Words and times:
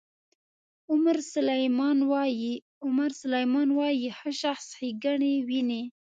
عمر 2.83 3.09
سلیمان 3.21 3.57
وایي 3.77 4.07
ښه 4.17 4.31
شخص 4.41 4.67
ښېګڼې 4.77 5.33
ویني. 5.47 5.83